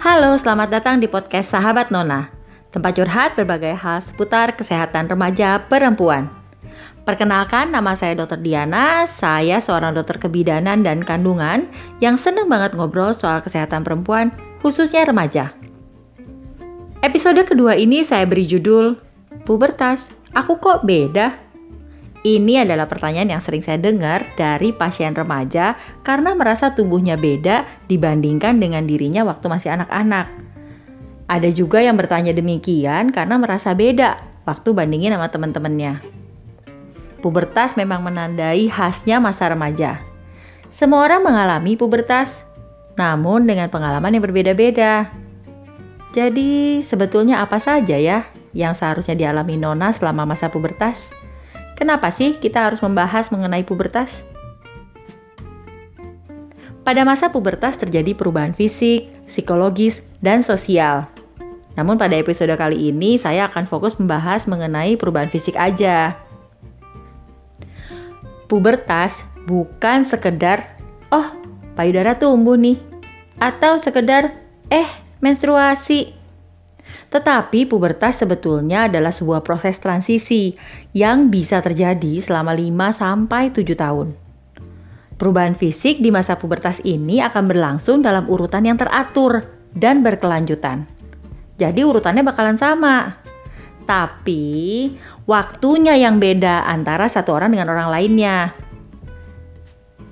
Halo, 0.00 0.32
selamat 0.32 0.72
datang 0.72 0.96
di 0.96 1.04
podcast 1.04 1.52
Sahabat 1.52 1.92
Nona. 1.92 2.32
Tempat 2.72 2.96
curhat 2.96 3.36
berbagai 3.36 3.76
hal 3.76 4.00
seputar 4.00 4.56
kesehatan 4.56 5.12
remaja 5.12 5.60
perempuan. 5.68 6.24
Perkenalkan, 7.04 7.68
nama 7.68 7.92
saya 7.92 8.16
Dr. 8.16 8.40
Diana. 8.40 9.04
Saya 9.04 9.60
seorang 9.60 9.92
dokter 9.92 10.16
kebidanan 10.16 10.80
dan 10.80 11.04
kandungan 11.04 11.68
yang 12.00 12.16
seneng 12.16 12.48
banget 12.48 12.72
ngobrol 12.72 13.12
soal 13.12 13.44
kesehatan 13.44 13.84
perempuan, 13.84 14.32
khususnya 14.64 15.04
remaja. 15.04 15.52
Episode 17.04 17.44
kedua 17.44 17.76
ini 17.76 18.00
saya 18.00 18.24
beri 18.24 18.48
judul 18.48 18.96
Pubertas, 19.44 20.08
aku 20.32 20.56
kok 20.64 20.80
beda? 20.88 21.36
Ini 22.20 22.68
adalah 22.68 22.84
pertanyaan 22.84 23.32
yang 23.32 23.40
sering 23.40 23.64
saya 23.64 23.80
dengar 23.80 24.28
dari 24.36 24.76
pasien 24.76 25.16
remaja 25.16 25.80
karena 26.04 26.36
merasa 26.36 26.76
tubuhnya 26.76 27.16
beda 27.16 27.64
dibandingkan 27.88 28.60
dengan 28.60 28.84
dirinya 28.84 29.24
waktu 29.24 29.48
masih 29.48 29.72
anak-anak. 29.72 30.28
Ada 31.32 31.48
juga 31.48 31.80
yang 31.80 31.96
bertanya 31.96 32.36
demikian 32.36 33.08
karena 33.08 33.40
merasa 33.40 33.72
beda 33.72 34.20
waktu 34.44 34.68
bandingin 34.76 35.16
sama 35.16 35.32
teman-temannya. 35.32 36.04
Pubertas 37.24 37.72
memang 37.80 38.04
menandai 38.04 38.68
khasnya 38.68 39.16
masa 39.16 39.48
remaja. 39.48 40.04
Semua 40.68 41.08
orang 41.08 41.24
mengalami 41.24 41.72
pubertas, 41.76 42.44
namun 43.00 43.48
dengan 43.48 43.72
pengalaman 43.72 44.12
yang 44.12 44.24
berbeda-beda. 44.24 45.08
Jadi, 46.12 46.84
sebetulnya 46.84 47.40
apa 47.40 47.56
saja 47.56 47.96
ya 47.96 48.28
yang 48.52 48.74
seharusnya 48.76 49.16
dialami 49.16 49.56
Nona 49.56 49.94
selama 49.94 50.28
masa 50.28 50.50
pubertas? 50.52 51.08
Kenapa 51.80 52.12
sih 52.12 52.36
kita 52.36 52.68
harus 52.68 52.84
membahas 52.84 53.32
mengenai 53.32 53.64
pubertas? 53.64 54.20
Pada 56.84 57.08
masa 57.08 57.32
pubertas 57.32 57.80
terjadi 57.80 58.12
perubahan 58.12 58.52
fisik, 58.52 59.08
psikologis, 59.24 60.04
dan 60.20 60.44
sosial. 60.44 61.08
Namun 61.80 61.96
pada 61.96 62.20
episode 62.20 62.52
kali 62.52 62.92
ini 62.92 63.16
saya 63.16 63.48
akan 63.48 63.64
fokus 63.64 63.96
membahas 63.96 64.44
mengenai 64.44 65.00
perubahan 65.00 65.32
fisik 65.32 65.56
aja. 65.56 66.20
Pubertas 68.44 69.24
bukan 69.48 70.04
sekedar, 70.04 70.76
oh 71.08 71.32
payudara 71.80 72.12
tumbuh 72.20 72.60
nih, 72.60 72.76
atau 73.40 73.80
sekedar, 73.80 74.36
eh 74.68 74.88
menstruasi. 75.24 76.19
Tetapi 77.10 77.66
pubertas 77.66 78.22
sebetulnya 78.22 78.86
adalah 78.86 79.10
sebuah 79.10 79.42
proses 79.42 79.82
transisi 79.82 80.54
yang 80.94 81.26
bisa 81.26 81.58
terjadi 81.58 82.22
selama 82.22 82.54
5 82.54 82.94
sampai 82.94 83.50
7 83.50 83.74
tahun. 83.74 84.08
Perubahan 85.18 85.58
fisik 85.58 86.00
di 86.00 86.08
masa 86.08 86.38
pubertas 86.40 86.80
ini 86.86 87.20
akan 87.20 87.44
berlangsung 87.50 88.00
dalam 88.00 88.30
urutan 88.30 88.64
yang 88.64 88.78
teratur 88.78 89.44
dan 89.74 90.00
berkelanjutan. 90.00 90.88
Jadi 91.60 91.84
urutannya 91.84 92.24
bakalan 92.24 92.56
sama. 92.56 93.20
Tapi 93.84 94.88
waktunya 95.26 95.98
yang 95.98 96.22
beda 96.22 96.64
antara 96.64 97.10
satu 97.10 97.36
orang 97.36 97.52
dengan 97.52 97.68
orang 97.74 97.90
lainnya. 97.90 98.54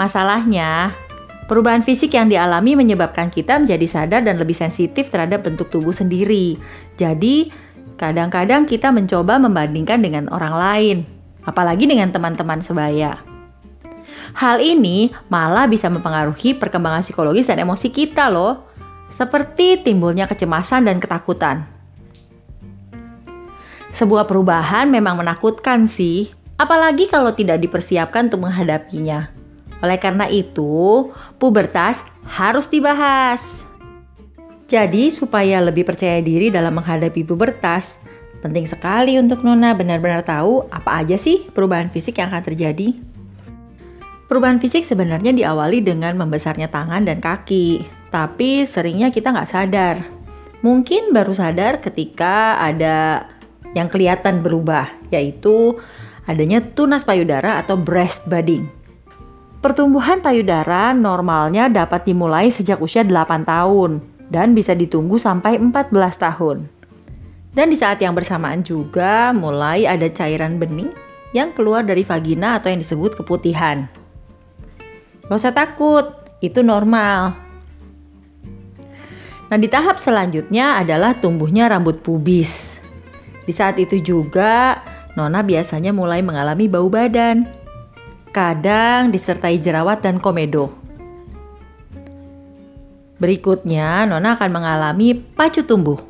Masalahnya, 0.00 0.96
Perubahan 1.44 1.84
fisik 1.84 2.16
yang 2.16 2.32
dialami 2.32 2.72
menyebabkan 2.72 3.28
kita 3.28 3.60
menjadi 3.60 3.84
sadar 3.84 4.24
dan 4.24 4.40
lebih 4.40 4.56
sensitif 4.56 5.12
terhadap 5.12 5.44
bentuk 5.44 5.68
tubuh 5.68 5.92
sendiri. 5.92 6.56
Jadi, 6.96 7.52
kadang-kadang 8.00 8.64
kita 8.64 8.88
mencoba 8.88 9.36
membandingkan 9.36 10.00
dengan 10.00 10.32
orang 10.32 10.54
lain, 10.56 10.96
apalagi 11.44 11.84
dengan 11.84 12.08
teman-teman 12.08 12.64
sebaya. 12.64 13.20
Hal 14.32 14.64
ini 14.64 15.12
malah 15.28 15.68
bisa 15.68 15.92
mempengaruhi 15.92 16.56
perkembangan 16.56 17.04
psikologis 17.04 17.52
dan 17.52 17.60
emosi 17.60 17.92
kita 17.92 18.32
loh, 18.32 18.64
seperti 19.12 19.84
timbulnya 19.84 20.24
kecemasan 20.24 20.88
dan 20.88 20.96
ketakutan. 20.96 21.68
Sebuah 23.92 24.24
perubahan 24.24 24.88
memang 24.88 25.20
menakutkan 25.20 25.84
sih, 25.84 26.32
apalagi 26.56 27.04
kalau 27.06 27.36
tidak 27.36 27.60
dipersiapkan 27.60 28.32
untuk 28.32 28.48
menghadapinya. 28.48 29.33
Oleh 29.84 30.00
karena 30.00 30.24
itu, 30.32 31.12
pubertas 31.36 32.00
harus 32.24 32.72
dibahas. 32.72 33.68
Jadi, 34.64 35.12
supaya 35.12 35.60
lebih 35.60 35.84
percaya 35.84 36.24
diri 36.24 36.48
dalam 36.48 36.80
menghadapi 36.80 37.20
pubertas, 37.20 38.00
penting 38.40 38.64
sekali 38.64 39.20
untuk 39.20 39.44
Nona 39.44 39.76
benar-benar 39.76 40.24
tahu 40.24 40.64
apa 40.72 41.04
aja 41.04 41.20
sih 41.20 41.44
perubahan 41.52 41.92
fisik 41.92 42.16
yang 42.16 42.32
akan 42.32 42.44
terjadi. 42.48 42.96
Perubahan 44.24 44.56
fisik 44.56 44.88
sebenarnya 44.88 45.36
diawali 45.36 45.84
dengan 45.84 46.16
membesarnya 46.16 46.72
tangan 46.72 47.04
dan 47.04 47.20
kaki, 47.20 47.84
tapi 48.08 48.64
seringnya 48.64 49.12
kita 49.12 49.36
nggak 49.36 49.48
sadar. 49.52 49.96
Mungkin 50.64 51.12
baru 51.12 51.36
sadar 51.36 51.84
ketika 51.84 52.56
ada 52.56 53.28
yang 53.76 53.92
kelihatan 53.92 54.40
berubah, 54.40 54.88
yaitu 55.12 55.76
adanya 56.24 56.64
tunas 56.64 57.04
payudara 57.04 57.60
atau 57.60 57.76
breast 57.76 58.24
budding. 58.24 58.64
Pertumbuhan 59.64 60.20
payudara 60.20 60.92
normalnya 60.92 61.72
dapat 61.72 62.04
dimulai 62.04 62.52
sejak 62.52 62.84
usia 62.84 63.00
8 63.00 63.48
tahun 63.48 64.04
dan 64.28 64.52
bisa 64.52 64.76
ditunggu 64.76 65.16
sampai 65.16 65.56
14 65.56 65.88
tahun. 66.20 66.68
Dan 67.56 67.72
di 67.72 67.76
saat 67.80 67.96
yang 68.04 68.12
bersamaan 68.12 68.60
juga 68.60 69.32
mulai 69.32 69.88
ada 69.88 70.04
cairan 70.12 70.60
bening 70.60 70.92
yang 71.32 71.48
keluar 71.56 71.80
dari 71.80 72.04
vagina 72.04 72.60
atau 72.60 72.76
yang 72.76 72.84
disebut 72.84 73.16
keputihan. 73.16 73.88
Gak 75.32 75.40
usah 75.40 75.56
takut, 75.56 76.12
itu 76.44 76.60
normal. 76.60 77.32
Nah 79.48 79.56
di 79.56 79.72
tahap 79.72 79.96
selanjutnya 79.96 80.76
adalah 80.76 81.16
tumbuhnya 81.16 81.72
rambut 81.72 82.04
pubis. 82.04 82.84
Di 83.48 83.52
saat 83.56 83.80
itu 83.80 83.96
juga 83.96 84.84
Nona 85.16 85.40
biasanya 85.40 85.96
mulai 85.96 86.20
mengalami 86.20 86.68
bau 86.68 86.92
badan 86.92 87.63
kadang 88.34 89.14
disertai 89.14 89.62
jerawat 89.62 90.02
dan 90.02 90.18
komedo. 90.18 90.74
Berikutnya, 93.22 94.10
Nona 94.10 94.34
akan 94.34 94.50
mengalami 94.50 95.14
pacu 95.14 95.62
tumbuh, 95.62 96.02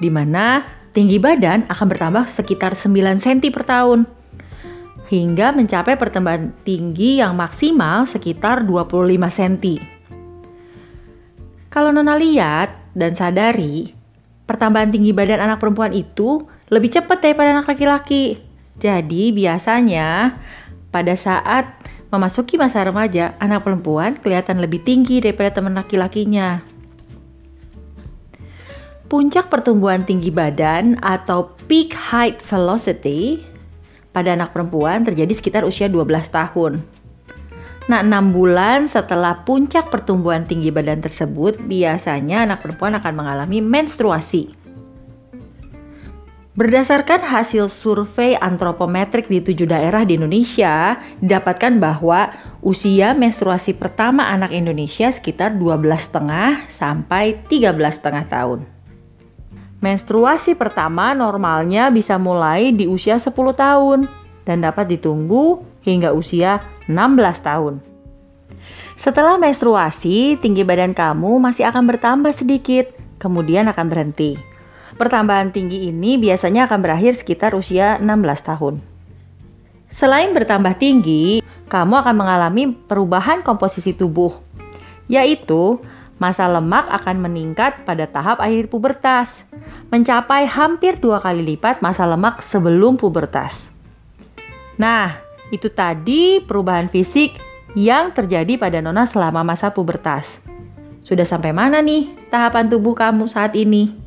di 0.00 0.08
mana 0.08 0.64
tinggi 0.96 1.20
badan 1.20 1.68
akan 1.68 1.86
bertambah 1.92 2.24
sekitar 2.32 2.72
9 2.72 3.20
cm 3.20 3.52
per 3.52 3.68
tahun, 3.68 4.08
hingga 5.12 5.52
mencapai 5.52 6.00
pertambahan 6.00 6.56
tinggi 6.64 7.20
yang 7.20 7.36
maksimal 7.36 8.08
sekitar 8.08 8.64
25 8.64 9.12
cm. 9.36 9.78
Kalau 11.68 11.92
Nona 11.92 12.16
lihat 12.16 12.72
dan 12.96 13.12
sadari, 13.12 13.92
pertambahan 14.48 14.88
tinggi 14.88 15.12
badan 15.12 15.44
anak 15.44 15.60
perempuan 15.60 15.92
itu 15.92 16.40
lebih 16.72 16.88
cepat 16.88 17.20
daripada 17.20 17.52
anak 17.52 17.68
laki-laki. 17.68 18.40
Jadi 18.80 19.32
biasanya 19.36 20.36
pada 20.90 21.14
saat 21.18 21.66
memasuki 22.10 22.56
masa 22.56 22.86
remaja, 22.86 23.34
anak 23.42 23.66
perempuan 23.66 24.16
kelihatan 24.18 24.62
lebih 24.62 24.82
tinggi 24.86 25.18
daripada 25.20 25.52
teman 25.52 25.74
laki-lakinya. 25.74 26.62
Puncak 29.06 29.46
pertumbuhan 29.46 30.02
tinggi 30.02 30.34
badan 30.34 30.98
atau 30.98 31.54
peak 31.70 31.94
height 31.94 32.42
velocity 32.42 33.38
pada 34.10 34.34
anak 34.34 34.50
perempuan 34.50 35.06
terjadi 35.06 35.30
sekitar 35.30 35.62
usia 35.62 35.86
12 35.86 36.26
tahun. 36.26 36.82
Nah, 37.86 38.02
6 38.02 38.34
bulan 38.34 38.90
setelah 38.90 39.46
puncak 39.46 39.94
pertumbuhan 39.94 40.42
tinggi 40.42 40.74
badan 40.74 40.98
tersebut, 40.98 41.54
biasanya 41.70 42.42
anak 42.42 42.66
perempuan 42.66 42.98
akan 42.98 43.14
mengalami 43.14 43.62
menstruasi. 43.62 44.65
Berdasarkan 46.56 47.20
hasil 47.20 47.68
survei 47.68 48.32
antropometrik 48.32 49.28
di 49.28 49.44
tujuh 49.44 49.68
daerah 49.68 50.08
di 50.08 50.16
Indonesia, 50.16 50.96
didapatkan 51.20 51.76
bahwa 51.76 52.32
usia 52.64 53.12
menstruasi 53.12 53.76
pertama 53.76 54.24
anak 54.32 54.56
Indonesia 54.56 55.12
sekitar 55.12 55.52
12,5 55.52 56.64
sampai 56.72 57.44
13,5 57.52 58.32
tahun. 58.32 58.64
Menstruasi 59.84 60.56
pertama 60.56 61.12
normalnya 61.12 61.92
bisa 61.92 62.16
mulai 62.16 62.72
di 62.72 62.88
usia 62.88 63.20
10 63.20 63.36
tahun 63.36 64.08
dan 64.48 64.64
dapat 64.64 64.96
ditunggu 64.96 65.60
hingga 65.84 66.16
usia 66.16 66.64
16 66.88 66.96
tahun. 67.44 67.84
Setelah 68.96 69.36
menstruasi, 69.36 70.40
tinggi 70.40 70.64
badan 70.64 70.96
kamu 70.96 71.36
masih 71.36 71.68
akan 71.68 71.84
bertambah 71.84 72.32
sedikit, 72.32 72.96
kemudian 73.20 73.68
akan 73.68 73.92
berhenti. 73.92 74.55
Pertambahan 74.96 75.52
tinggi 75.52 75.92
ini 75.92 76.16
biasanya 76.16 76.64
akan 76.64 76.80
berakhir 76.80 77.20
sekitar 77.20 77.52
usia 77.52 78.00
16 78.00 78.48
tahun. 78.48 78.74
Selain 79.92 80.32
bertambah 80.32 80.72
tinggi, 80.80 81.44
kamu 81.68 82.00
akan 82.00 82.16
mengalami 82.16 82.72
perubahan 82.72 83.44
komposisi 83.44 83.92
tubuh, 83.92 84.32
yaitu 85.04 85.76
masa 86.16 86.48
lemak 86.48 86.88
akan 86.88 87.28
meningkat 87.28 87.84
pada 87.84 88.08
tahap 88.08 88.40
akhir 88.40 88.72
pubertas, 88.72 89.44
mencapai 89.92 90.48
hampir 90.48 90.96
dua 90.96 91.20
kali 91.20 91.44
lipat 91.44 91.84
masa 91.84 92.08
lemak 92.08 92.40
sebelum 92.40 92.96
pubertas. 92.96 93.68
Nah, 94.80 95.20
itu 95.52 95.68
tadi 95.68 96.40
perubahan 96.40 96.88
fisik 96.88 97.36
yang 97.76 98.16
terjadi 98.16 98.56
pada 98.56 98.80
Nona 98.80 99.04
selama 99.04 99.44
masa 99.44 99.68
pubertas. 99.68 100.24
Sudah 101.04 101.28
sampai 101.28 101.52
mana 101.52 101.84
nih 101.84 102.08
tahapan 102.32 102.72
tubuh 102.72 102.96
kamu 102.96 103.28
saat 103.28 103.52
ini? 103.52 104.05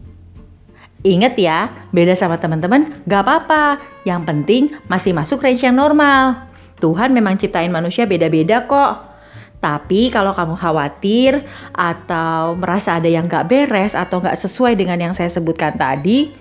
Ingat 1.00 1.40
ya, 1.40 1.72
beda 1.96 2.12
sama 2.12 2.36
teman-teman, 2.36 2.92
gak 3.08 3.24
apa-apa. 3.24 3.80
Yang 4.04 4.22
penting 4.28 4.64
masih 4.92 5.16
masuk 5.16 5.40
range 5.40 5.64
yang 5.64 5.80
normal. 5.80 6.44
Tuhan 6.84 7.16
memang 7.16 7.40
ciptain 7.40 7.72
manusia 7.72 8.04
beda-beda 8.04 8.68
kok. 8.68 9.08
Tapi 9.60 10.12
kalau 10.12 10.32
kamu 10.36 10.56
khawatir 10.60 11.44
atau 11.72 12.56
merasa 12.60 13.00
ada 13.00 13.08
yang 13.08 13.32
gak 13.32 13.48
beres 13.48 13.96
atau 13.96 14.20
gak 14.20 14.36
sesuai 14.36 14.76
dengan 14.76 15.00
yang 15.00 15.14
saya 15.16 15.32
sebutkan 15.32 15.80
tadi, 15.80 16.36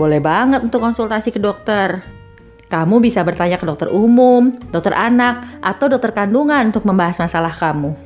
boleh 0.00 0.24
banget 0.24 0.64
untuk 0.64 0.80
konsultasi 0.80 1.28
ke 1.28 1.40
dokter. 1.40 2.00
Kamu 2.68 3.00
bisa 3.00 3.24
bertanya 3.24 3.60
ke 3.60 3.64
dokter 3.64 3.88
umum, 3.92 4.56
dokter 4.72 4.92
anak, 4.92 5.60
atau 5.64 5.88
dokter 5.88 6.12
kandungan 6.12 6.68
untuk 6.68 6.84
membahas 6.84 7.16
masalah 7.20 7.52
kamu. 7.52 7.96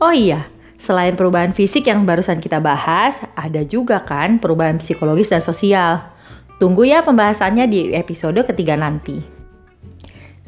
Oh 0.00 0.12
iya, 0.12 0.48
selain 0.82 1.14
perubahan 1.14 1.54
fisik 1.54 1.86
yang 1.86 2.02
barusan 2.02 2.42
kita 2.42 2.58
bahas, 2.58 3.22
ada 3.38 3.62
juga 3.62 4.02
kan 4.02 4.42
perubahan 4.42 4.82
psikologis 4.82 5.30
dan 5.30 5.38
sosial. 5.38 6.02
Tunggu 6.58 6.90
ya 6.90 7.06
pembahasannya 7.06 7.70
di 7.70 7.94
episode 7.94 8.42
ketiga 8.42 8.74
nanti. 8.74 9.22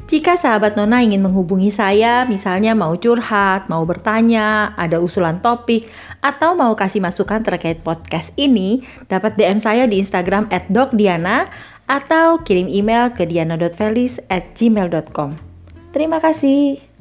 Jika 0.05 0.37
sahabat 0.37 0.77
Nona 0.77 1.01
ingin 1.01 1.25
menghubungi 1.25 1.73
saya, 1.73 2.29
misalnya 2.29 2.77
mau 2.77 2.93
curhat, 2.93 3.65
mau 3.73 3.81
bertanya, 3.89 4.77
ada 4.77 5.01
usulan 5.01 5.41
topik, 5.41 5.89
atau 6.21 6.53
mau 6.53 6.77
kasih 6.77 7.01
masukan 7.01 7.41
terkait 7.41 7.81
podcast 7.81 8.29
ini, 8.37 8.85
dapat 9.09 9.33
DM 9.33 9.57
saya 9.57 9.89
di 9.89 9.97
Instagram 9.97 10.45
@dokdiana 10.69 11.49
atau 11.89 12.37
kirim 12.45 12.69
email 12.69 13.17
ke 13.17 13.25
diana.felis@gmail.com. 13.25 15.41
Terima 15.89 16.21
kasih. 16.21 16.94